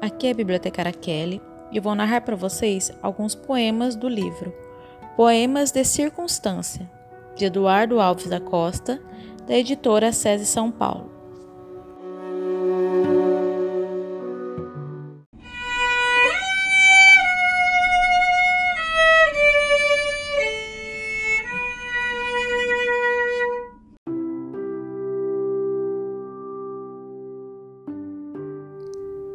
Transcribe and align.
aqui 0.00 0.28
é 0.28 0.30
a 0.30 0.34
bibliotecária 0.34 0.92
Kelly 0.92 1.42
e 1.72 1.80
vou 1.80 1.92
narrar 1.92 2.20
para 2.20 2.36
vocês 2.36 2.92
alguns 3.02 3.34
poemas 3.34 3.96
do 3.96 4.08
livro 4.08 4.54
Poemas 5.16 5.72
de 5.72 5.84
Circunstância, 5.84 6.88
de 7.34 7.46
Eduardo 7.46 8.00
Alves 8.00 8.28
da 8.28 8.40
Costa, 8.40 9.02
da 9.44 9.56
editora 9.56 10.12
SESI 10.12 10.46
São 10.46 10.70
Paulo. 10.70 11.11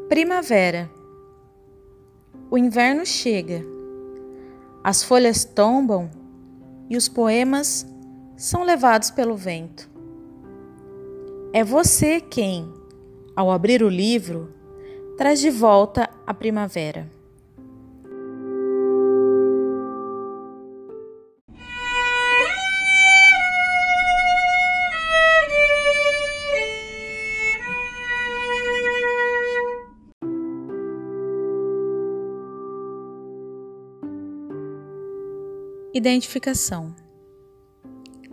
Primavera. 0.09 0.89
O 2.49 2.57
inverno 2.57 3.05
chega. 3.05 3.61
As 4.81 5.03
folhas 5.03 5.43
tombam 5.43 6.09
e 6.89 6.95
os 6.95 7.09
poemas 7.09 7.85
são 8.37 8.63
levados 8.63 9.11
pelo 9.11 9.35
vento. 9.35 9.89
É 11.51 11.61
você 11.61 12.21
quem, 12.21 12.73
ao 13.35 13.51
abrir 13.51 13.83
o 13.83 13.89
livro, 13.89 14.53
traz 15.17 15.41
de 15.41 15.49
volta 15.49 16.09
a 16.25 16.33
primavera. 16.33 17.16
Identificação. 35.97 36.95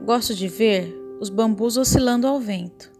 Gosto 0.05 0.34
de 0.34 0.48
ver 0.48 0.95
os 1.19 1.31
bambus 1.31 1.79
oscilando 1.79 2.27
ao 2.27 2.39
vento. 2.39 2.93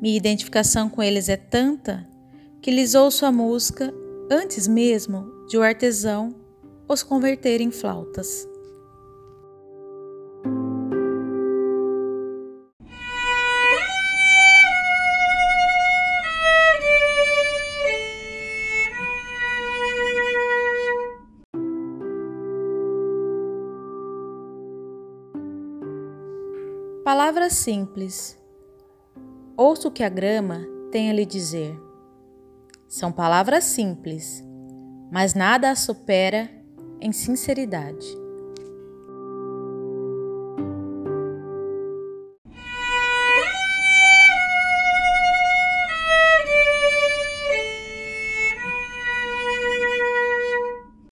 Minha 0.00 0.16
identificação 0.16 0.88
com 0.88 1.02
eles 1.02 1.28
é 1.28 1.36
tanta 1.36 2.08
que 2.62 2.70
lhes 2.70 2.94
ouço 2.94 3.26
a 3.26 3.32
música 3.32 3.92
antes 4.30 4.68
mesmo 4.68 5.46
de 5.48 5.58
o 5.58 5.64
artesão 5.64 6.32
os 6.88 7.02
converter 7.02 7.60
em 7.60 7.72
flautas. 7.72 8.48
Palavras 27.04 27.52
simples. 27.52 28.34
Ouço 29.58 29.88
o 29.88 29.90
que 29.90 30.02
a 30.02 30.08
grama 30.08 30.66
tem 30.90 31.10
a 31.10 31.12
lhe 31.12 31.26
dizer. 31.26 31.78
São 32.88 33.12
palavras 33.12 33.64
simples, 33.64 34.42
mas 35.12 35.34
nada 35.34 35.70
a 35.70 35.76
supera 35.76 36.50
em 37.02 37.12
sinceridade. 37.12 38.06